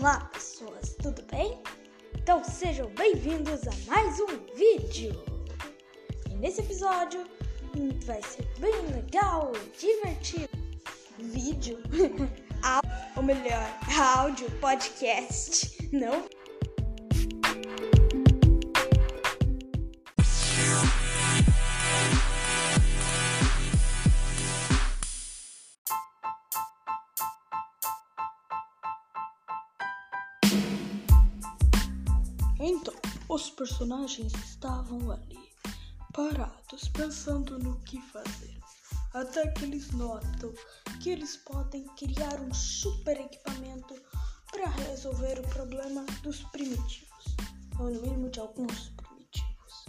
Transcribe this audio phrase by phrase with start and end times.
[0.00, 1.60] Olá pessoas, tudo bem?
[2.14, 5.12] Então sejam bem-vindos a mais um vídeo!
[6.30, 7.22] E nesse episódio
[8.06, 10.48] vai ser bem legal e divertido.
[11.18, 11.82] Vídeo?
[13.14, 13.78] Ou melhor,
[14.16, 16.29] áudio, podcast, não
[32.62, 32.94] Então,
[33.26, 35.50] os personagens estavam ali,
[36.12, 38.60] parados, pensando no que fazer.
[39.14, 40.52] Até que eles notam
[41.00, 43.94] que eles podem criar um super equipamento
[44.52, 47.34] para resolver o problema dos primitivos,
[47.78, 49.86] ou no mínimo de alguns primitivos.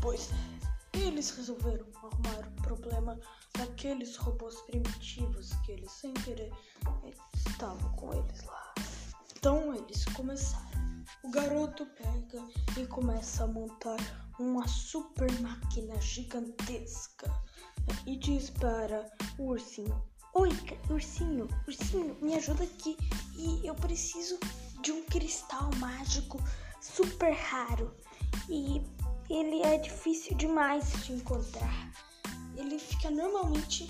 [0.00, 0.30] Pois
[0.94, 3.20] eles resolveram arrumar o problema
[3.58, 6.50] daqueles robôs primitivos que eles sem querer
[7.46, 8.74] estavam com eles lá.
[9.36, 10.83] Então eles começaram.
[11.24, 12.46] O garoto pega
[12.78, 13.96] e começa a montar
[14.38, 17.32] uma super máquina gigantesca
[18.06, 20.50] e diz para o ursinho: Oi,
[20.90, 22.98] ursinho, ursinho, me ajuda aqui
[23.38, 24.38] e eu preciso
[24.82, 26.38] de um cristal mágico
[26.82, 27.96] super raro
[28.50, 28.82] e
[29.30, 31.90] ele é difícil demais de encontrar.
[32.54, 33.88] Ele fica normalmente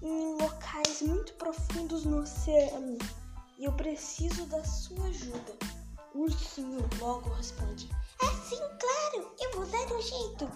[0.00, 2.96] em locais muito profundos no oceano
[3.58, 5.77] e eu preciso da sua ajuda.
[6.14, 7.88] O ursinho logo responde:
[8.22, 10.50] Ah, sim, claro, eu vou dar um jeito.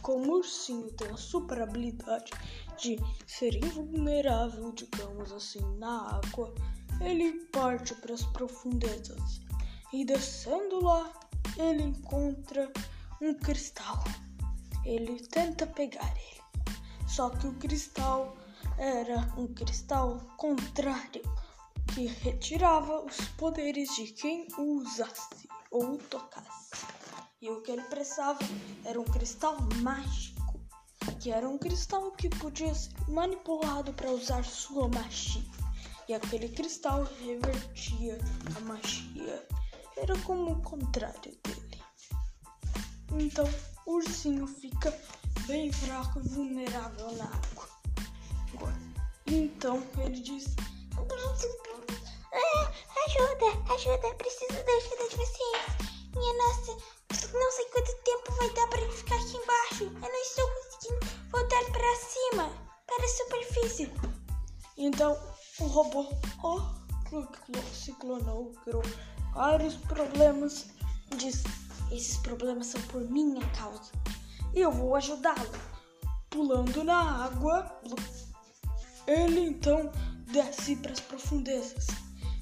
[0.00, 2.32] Como o ursinho tem a super habilidade
[2.78, 6.54] de ser invulnerável, digamos assim, na água,
[7.00, 9.42] ele parte para as profundezas
[9.92, 11.12] e descendo lá,
[11.58, 12.72] ele encontra
[13.20, 14.02] um cristal.
[14.84, 16.42] Ele tenta pegar ele,
[17.06, 18.36] só que o cristal
[18.78, 21.22] era um cristal contrário
[21.96, 26.84] que retirava os poderes de quem o usasse ou o tocasse.
[27.40, 28.38] E o que ele precisava
[28.84, 30.60] era um cristal mágico,
[31.18, 35.42] que era um cristal que podia ser manipulado para usar sua magia.
[36.06, 38.18] E aquele cristal revertia
[38.54, 39.48] a magia.
[39.96, 41.82] Era como o contrário dele.
[43.18, 43.48] Então
[43.86, 44.94] o ursinho fica
[45.46, 47.66] bem fraco e vulnerável na água.
[49.26, 50.54] Então ele diz
[53.16, 56.10] ajuda, ajuda, preciso da ajuda de vocês.
[56.14, 56.72] Minha nossa,
[57.32, 59.84] não sei quanto tempo vai dar para ficar aqui embaixo.
[59.84, 62.50] Eu não estou conseguindo voltar para cima,
[62.86, 63.92] para a superfície.
[64.76, 65.18] Então
[65.60, 66.06] o robô
[66.42, 66.60] oh,
[67.72, 68.82] se clonou, criou
[69.32, 70.66] vários problemas.
[71.16, 71.42] Diz:
[71.90, 73.92] Esses problemas são por minha causa.
[74.54, 75.50] E eu vou ajudá-lo.
[76.28, 77.80] Pulando na água,
[79.06, 79.90] ele então
[80.26, 81.86] desce para as profundezas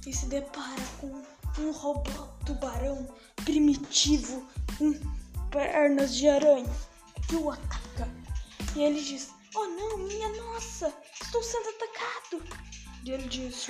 [0.06, 1.22] e se depara com
[1.60, 3.08] um robô tubarão
[3.44, 4.92] primitivo com
[5.50, 6.70] pernas de aranha
[7.28, 8.08] que o ataca.
[8.74, 12.42] E ele diz: Oh não, minha nossa, estou sendo atacado.
[13.04, 13.66] E ele diz: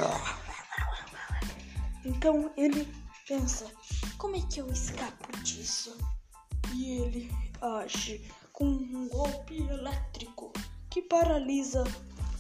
[2.05, 2.93] Então ele
[3.29, 3.71] pensa:
[4.19, 5.97] Como é que eu escapo disso?
[6.75, 7.31] E ele
[7.61, 10.53] age com um golpe elétrico
[10.91, 11.85] que paralisa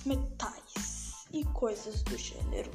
[0.06, 2.70] metais e coisas do gênero.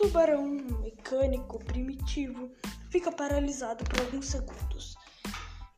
[0.00, 0.48] Tubarão
[0.80, 2.50] mecânico primitivo
[2.88, 4.94] fica paralisado por alguns segundos.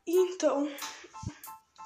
[0.07, 0.65] Então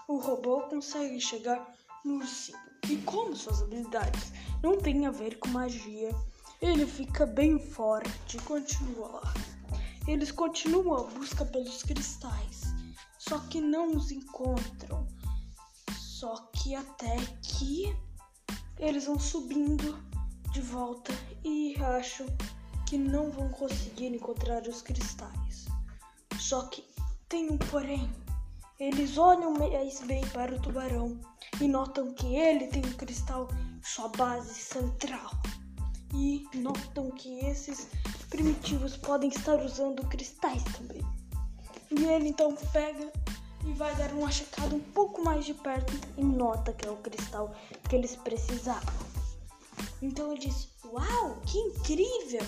[0.08, 1.68] o robô consegue chegar
[2.06, 2.60] no ursinho.
[2.88, 4.32] E como suas habilidades
[4.62, 6.12] não têm a ver com magia,
[6.62, 9.34] ele fica bem forte e continua lá.
[10.08, 12.62] Eles continuam a busca pelos cristais,
[13.18, 15.08] só que não os encontram.
[16.00, 17.98] Só que até que
[18.78, 20.07] eles vão subindo
[20.58, 21.14] de volta
[21.44, 22.26] e acham
[22.88, 25.68] que não vão conseguir encontrar os cristais.
[26.40, 26.84] Só que
[27.30, 28.10] tem um porém.
[28.80, 31.20] Eles olham mais bem para o tubarão
[31.62, 35.30] e notam que ele tem um cristal em sua base central.
[36.16, 37.90] E notam que esses
[38.28, 41.04] primitivos podem estar usando cristais também.
[41.92, 43.14] E ele então pega
[43.64, 46.98] e vai dar uma checada um pouco mais de perto e nota que é o
[46.98, 47.54] cristal
[47.88, 49.07] que eles precisavam.
[50.02, 52.46] Então ele diz: Uau, que incrível!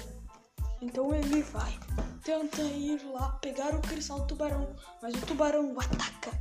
[0.81, 1.77] Então ele vai,
[2.23, 6.31] tenta ir lá pegar o cristal do tubarão, mas o tubarão o ataca.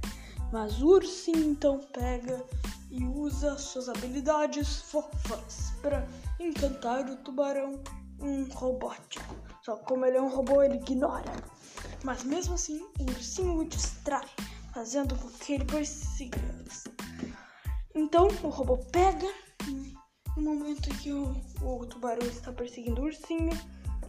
[0.52, 2.44] Mas o ursinho então pega
[2.90, 6.06] e usa suas habilidades fofas para
[6.38, 7.82] encantar o tubarão
[8.20, 9.34] um robótico.
[9.62, 11.32] Só que como ele é um robô, ele ignora.
[12.04, 14.26] Mas mesmo assim, o ursinho o distrai,
[14.72, 16.38] fazendo com que ele persiga.
[17.94, 19.28] Então o robô pega
[20.38, 23.50] no momento que o, o tubarão está perseguindo o ursinho,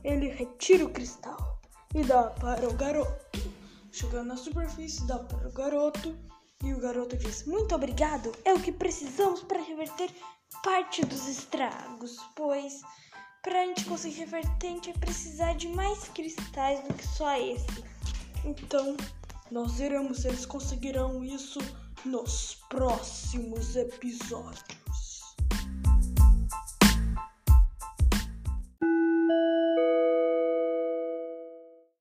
[0.04, 1.60] ele retira o cristal
[1.96, 3.52] e dá para o garoto.
[3.92, 6.16] chegando na superfície, dá para o garoto
[6.64, 10.12] e o garoto diz: Muito obrigado, é o que precisamos para reverter
[10.64, 12.82] parte dos estragos, pois
[13.42, 17.36] para a gente conseguir reverter, a gente vai precisar de mais cristais do que só
[17.38, 17.84] esse.
[18.46, 18.96] Então,
[19.50, 21.60] nós veremos se eles conseguirão isso
[22.06, 24.79] nos próximos episódios.
[29.30, 29.59] you.